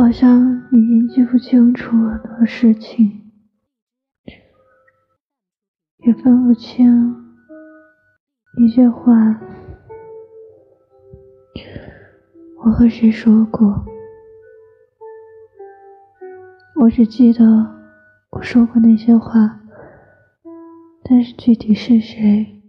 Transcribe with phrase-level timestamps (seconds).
[0.00, 3.30] 好像已经记不清楚很多事情，
[5.98, 7.14] 也分不清
[8.56, 9.12] 一句话
[12.64, 13.84] 我和谁说过。
[16.76, 17.44] 我只记得
[18.30, 19.60] 我说过那些话，
[21.02, 22.62] 但是具体是谁，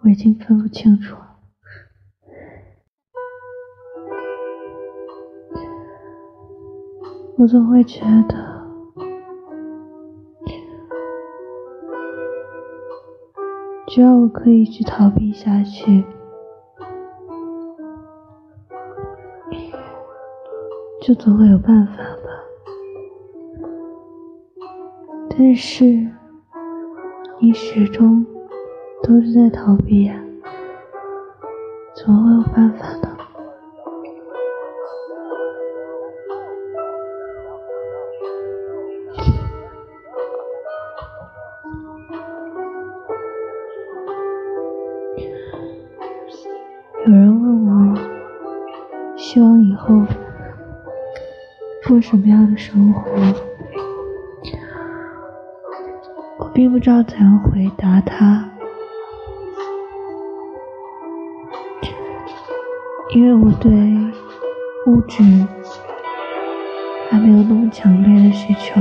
[0.00, 1.18] 我已经分不清楚。
[7.38, 8.34] 我总会觉得，
[13.86, 16.02] 只要我可以去逃避下去，
[21.02, 22.08] 就总会有办法吧。
[25.28, 25.84] 但是，
[27.38, 28.24] 你始终
[29.02, 30.18] 都是在逃避呀，
[31.94, 33.15] 怎么会有办法呢？
[47.08, 47.98] 有人问我，
[49.16, 49.94] 希望以后
[51.86, 53.00] 过什么样的生活？
[56.40, 58.50] 我并不知道怎样回答他，
[63.14, 63.70] 因为我对
[64.88, 65.22] 物质
[67.08, 68.80] 还没有那么强烈的需求，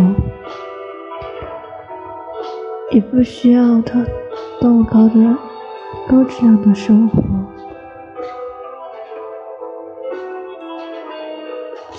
[2.89, 4.03] 也不需要他
[4.59, 5.37] 那么高的
[6.07, 7.21] 高质量的生活。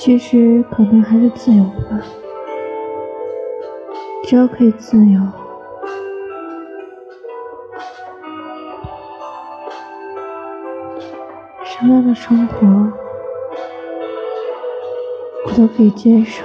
[0.06, 2.00] 其实可能还是自由吧，
[4.22, 5.20] 只要可以自由，
[11.64, 12.68] 什么样的生活
[15.44, 16.44] 我都可以接受。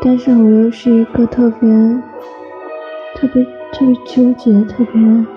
[0.00, 1.68] 但是我又是一个特别、
[3.14, 5.33] 特别、特别纠结、特别。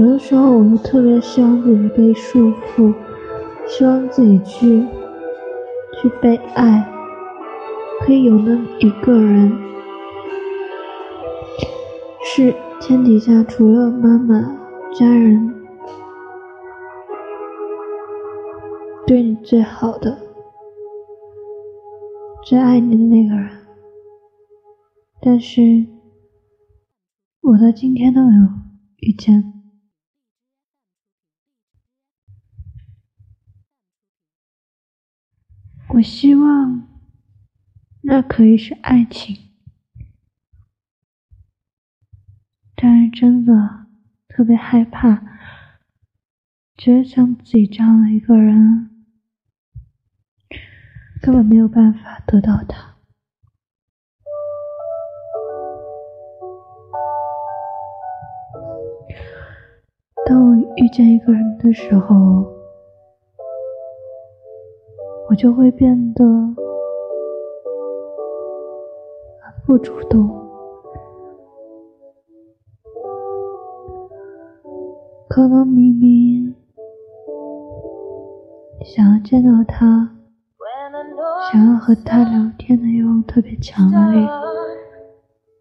[0.00, 2.94] 有的时候，我们特别希望自己被束缚，
[3.66, 4.82] 希望自己去
[6.00, 6.90] 去被爱，
[8.00, 9.52] 可以有那么一个人，
[12.24, 14.40] 是天底下除了妈妈、
[14.94, 15.54] 家人
[19.06, 20.16] 对你最好的、
[22.46, 23.50] 最爱你的那个人。
[25.20, 25.60] 但是，
[27.42, 28.48] 我到今天都没有
[29.00, 29.59] 遇见。
[35.92, 36.88] 我希望
[38.02, 39.36] 那可以是爱情，
[42.76, 43.86] 但是真的
[44.28, 45.20] 特别害怕，
[46.76, 48.88] 觉得像自己这样的一个人，
[51.20, 52.94] 根本没有办法得到他。
[60.24, 62.59] 当我遇见一个人的时候。
[65.30, 66.56] 我就会变得很
[69.64, 70.28] 不主动，
[75.28, 76.52] 可能明明
[78.84, 80.10] 想要见到他，
[81.52, 84.28] 想要和他聊天的欲望特别强烈，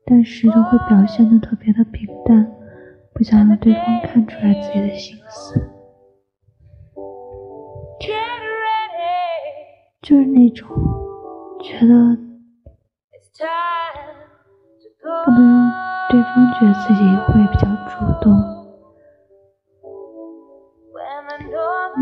[0.04, 2.52] 但是都会表现的特别的平淡，
[3.14, 5.62] 不想让对方看出来自己的心思。
[10.10, 10.68] 就是那种
[11.62, 11.88] 觉得
[15.24, 15.72] 不能让
[16.10, 18.34] 对方觉得自己会比较主动，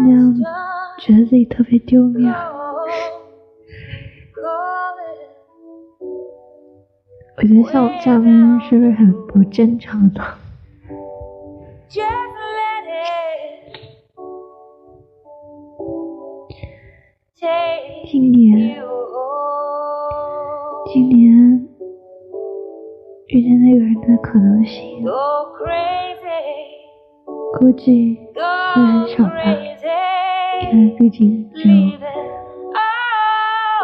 [0.06, 0.33] 那样
[0.98, 2.33] 觉得自己特别丢面。
[7.36, 10.24] 我觉得像我这样的人是不是很不正常的？
[18.19, 18.81] 今年，
[20.91, 21.67] 今年
[23.27, 25.05] 遇见那个人的可能性，
[27.59, 28.41] 估计会
[28.73, 29.31] 很少吧，
[30.71, 31.75] 因为毕竟只有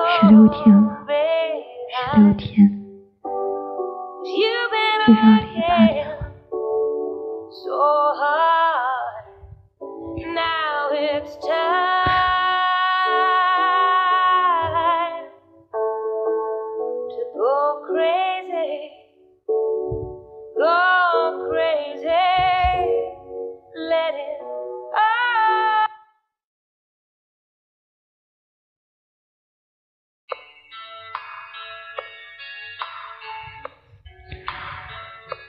[0.07, 1.05] 十六天了，
[2.15, 2.67] 十六天，
[5.05, 5.19] 至少
[5.53, 5.77] 离八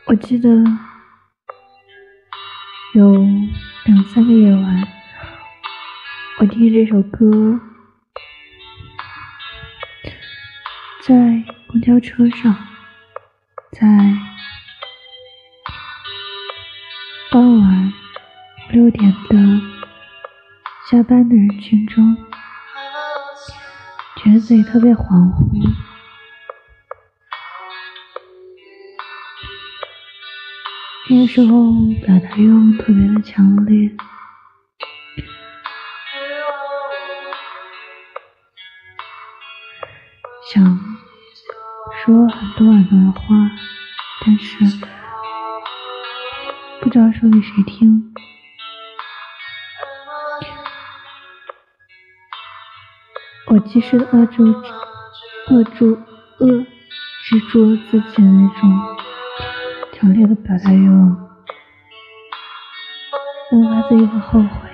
[0.07, 0.49] 我记得
[2.93, 3.15] 有
[3.87, 4.89] 两三个夜晚，
[6.41, 7.59] 我听这首歌，
[11.01, 12.55] 在公交车上，
[13.73, 13.89] 在
[17.31, 17.93] 傍晚
[18.71, 19.61] 六点的
[20.91, 22.15] 下班的人群中，
[24.17, 25.03] 觉得自己特别恍
[25.33, 25.94] 惚。
[31.15, 31.47] 那个时候
[32.05, 33.89] 表达欲望特别的强烈，
[40.53, 40.65] 想
[42.05, 43.27] 说很多很多的话，
[44.27, 44.57] 但是
[46.81, 48.13] 不知道说给谁听。
[53.47, 54.43] 我及时的扼住、
[55.47, 55.97] 扼住、
[56.41, 56.67] 扼
[57.23, 58.94] 制住自己的那种。
[60.05, 61.17] 强烈的表达欲望，
[63.53, 64.69] 我怕自己会后悔。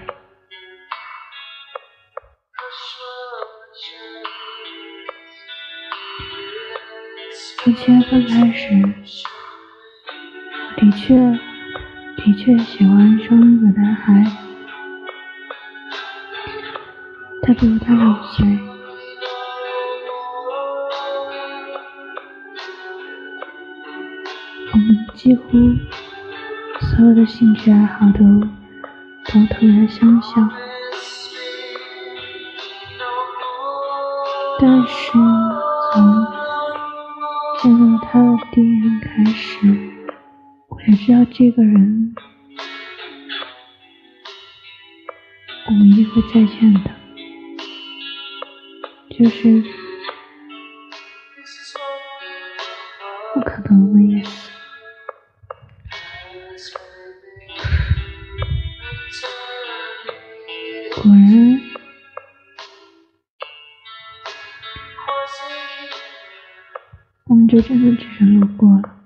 [7.59, 8.75] 从七月份开始，
[10.67, 11.15] 我的确，
[12.17, 14.25] 的确喜欢上一个男孩，
[17.45, 18.70] 他比我大两岁。
[25.23, 25.43] 几乎
[26.81, 28.25] 所有的兴趣爱好都
[29.27, 30.51] 都特别相像，
[34.59, 35.13] 但是
[35.93, 36.27] 从
[37.61, 39.91] 见到他的第一眼开始，
[40.69, 42.15] 我就知道这个人
[45.67, 46.91] 我们一定会再见的，
[49.11, 49.63] 就是
[53.35, 54.50] 不可能的意思。
[67.51, 68.97] 就真的只是路过了。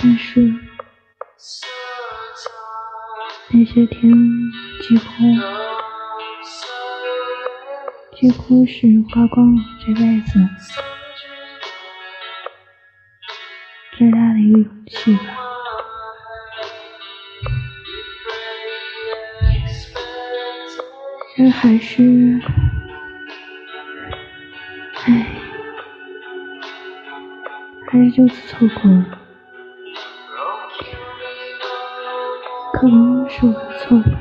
[0.00, 0.54] 但是
[3.50, 4.12] 那些天
[4.80, 5.74] 几乎。
[8.24, 10.48] 几乎是花光了这辈子
[13.98, 15.43] 最大的一个勇气吧，
[21.36, 22.40] 但还是，
[25.04, 25.26] 唉，
[27.90, 29.04] 还是就此错过了，
[32.74, 34.20] 可能是我的错吧。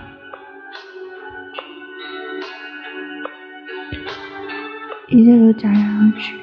[5.08, 6.34] 一切都戛然而止。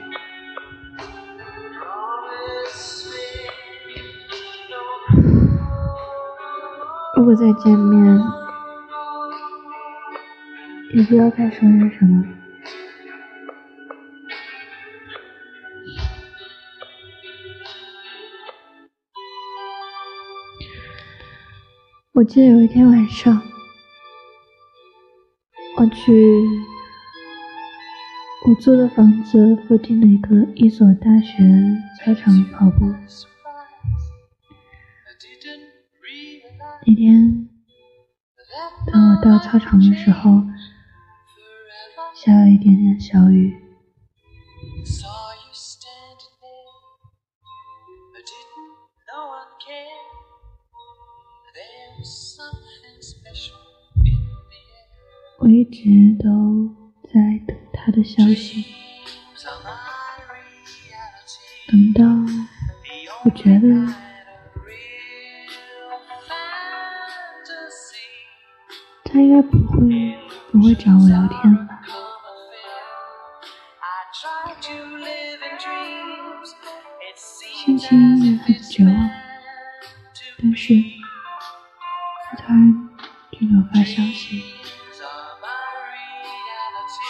[7.16, 8.22] 如果再见面，
[10.92, 12.24] 也不知道该说些什么。
[22.12, 23.40] 我记得有一天晚上，
[25.76, 26.12] 我去。
[28.46, 31.44] 我租的房子附近的一个一所大学
[31.98, 32.86] 操场跑步。
[36.86, 37.48] 那天，
[38.90, 40.42] 当我到操场的时候，
[42.22, 43.56] 下了一点点小雨。
[55.38, 56.28] 我一直都
[57.04, 57.56] 在等。
[57.82, 58.66] 他的消息，
[61.66, 62.04] 等到
[63.24, 63.68] 我觉得
[69.02, 70.14] 他应该不会
[70.52, 71.79] 不会找我聊天吧，
[80.70, 80.76] 是
[82.30, 82.88] 他突然
[83.32, 84.44] 就给我发消息。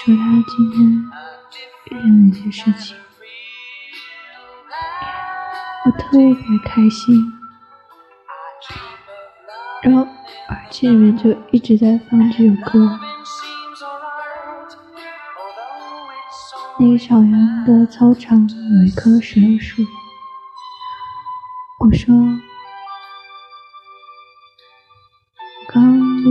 [0.03, 0.81] 说他今天
[1.85, 2.97] 遇见了一些事情，
[5.85, 7.31] 我特别开心，
[9.83, 10.03] 然后
[10.49, 12.99] 耳机里面就一直在放这首歌。
[16.79, 19.83] 那个小园的操场有一棵石榴树，
[21.79, 22.15] 我说，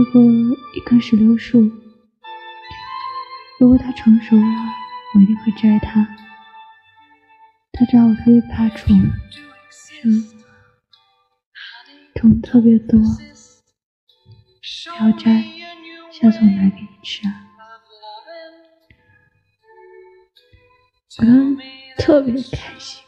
[0.00, 0.22] 路过
[0.74, 1.70] 一棵石榴树，
[3.58, 4.42] 如果它成熟了，
[5.14, 6.08] 我一定会摘它。
[7.72, 8.98] 它知道我特别怕虫，
[9.68, 10.10] 说
[12.14, 13.04] 虫特别多，不
[15.04, 15.44] 要摘，
[16.10, 17.48] 下次我拿给你吃啊。
[21.18, 21.24] 我
[21.98, 23.02] 特别开心。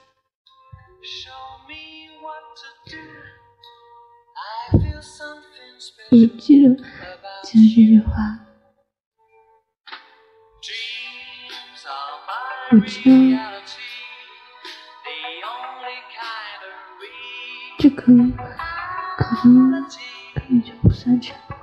[6.12, 6.76] 我记得记得
[7.42, 8.12] 这句话，
[12.70, 13.10] 我记得
[17.78, 19.72] 这可可能
[20.34, 21.56] 根本就不算承诺，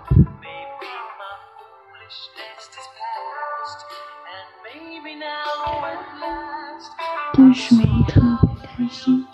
[7.35, 9.27] 但是我特别开心，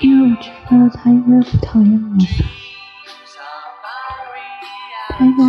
[0.00, 2.16] 因为我知道他应该不讨厌我吧。
[5.16, 5.44] 他应该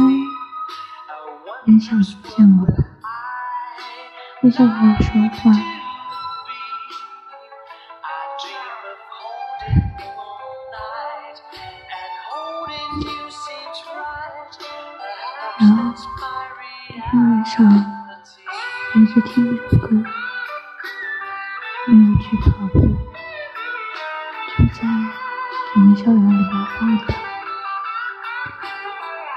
[1.65, 2.13] 很想见
[2.60, 2.74] 我吧，
[4.39, 5.51] 很想和我说话。
[15.57, 15.75] 然后
[16.89, 17.55] 那天晚上，
[18.93, 19.88] 一直听着歌，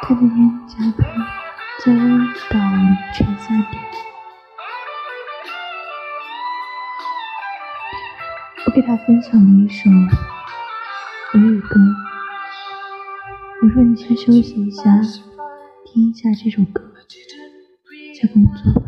[0.09, 1.07] 他今天加班
[1.85, 3.83] 加到凌晨三点，
[8.65, 9.91] 我给他分享了一首
[11.35, 11.79] 俄语歌，
[13.61, 14.83] 我说你先休息一下，
[15.85, 16.91] 听一下这首歌，
[18.19, 18.87] 再工作吧。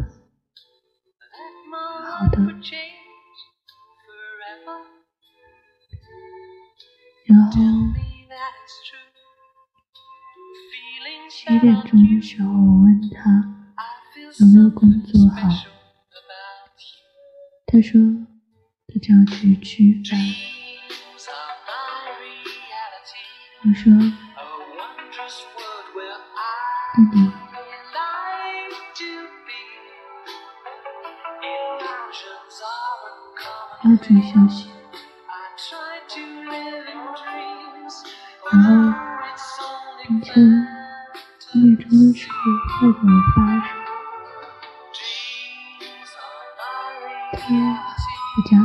[2.19, 2.39] 好的。
[7.27, 7.79] 然后。
[11.42, 13.18] 七点钟的时候，我问他
[14.40, 15.49] 有没有工作好，
[17.66, 17.99] 他说
[18.87, 20.20] 他正要去吃饭。
[23.62, 24.02] 我说那
[27.14, 27.32] 你
[33.90, 34.68] 要注意休息。
[38.52, 38.68] 然后
[40.04, 40.70] 凌晨。
[42.12, 42.35] 几点钟的时候
[42.81, 43.38] 会给我发
[46.05, 46.12] 说，
[47.33, 47.38] 他
[48.35, 48.62] 回家了。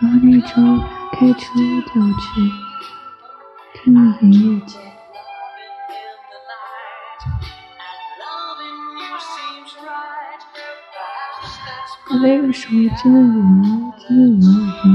[0.00, 1.42] 然后那周他开车
[1.86, 2.24] 带我去
[3.74, 4.70] 看那个音乐节。
[12.08, 14.50] 我那个时候真的以为，真的以为
[14.82, 14.92] 我们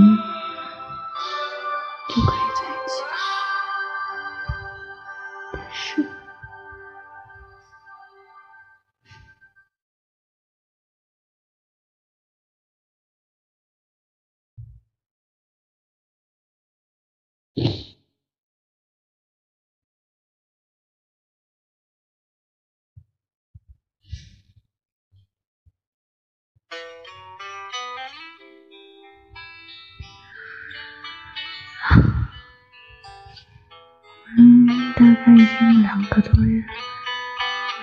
[34.38, 36.64] 嗯，大概已经两个多月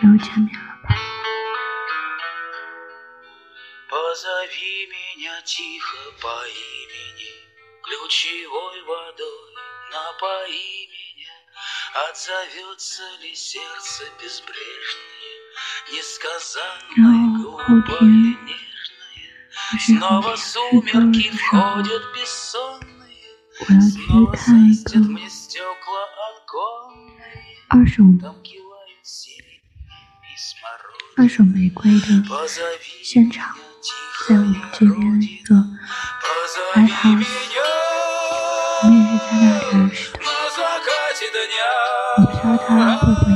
[0.01, 0.95] 没有见面了吧。
[3.89, 7.29] Позови меня тихо по имени,
[7.83, 9.55] ключевой водой
[9.91, 11.36] напои меня.
[12.09, 15.38] Отзовется ли сердце безбрежное,
[15.91, 18.40] несказанное, голубое, нежное?
[19.91, 23.19] Снова сумерки входят бессонные,
[23.59, 23.97] 我要去
[24.33, 24.91] 看一个
[27.67, 28.01] 二手
[31.17, 32.24] 二手玫瑰的
[33.03, 33.57] 现场，
[34.29, 35.55] 在我们这边的一个
[36.74, 37.27] lighthouse，
[38.83, 40.15] 我们也是在那里认识的。
[42.17, 43.27] 我不知道他会不会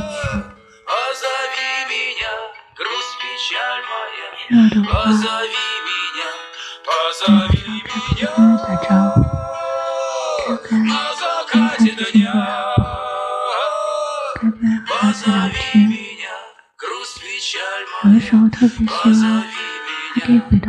[4.48, 4.92] 去了的话，
[7.16, 9.16] 我不知道他会不会跟他打招呼。
[10.56, 10.70] 该
[11.48, 12.40] 跟他去见过了，
[14.40, 15.60] 该不该和他聊天？
[18.04, 19.24] 有的时候特别希望
[20.14, 20.68] 还可以回到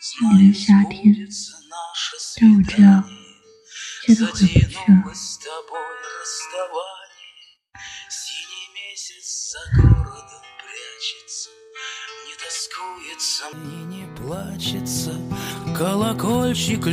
[0.00, 0.94] 今年的夏天，
[2.40, 2.84] 但我知道
[4.06, 4.92] 这都回不去了。
[13.88, 15.12] не плачется
[15.79, 16.85] колокольчик